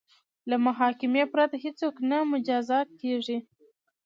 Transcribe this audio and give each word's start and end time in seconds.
له 0.49 0.55
محاکمې 0.65 1.23
پرته 1.33 1.55
هیڅوک 1.63 1.95
نه 2.09 2.17
مجازات 2.33 2.87
کیږي. 3.01 3.37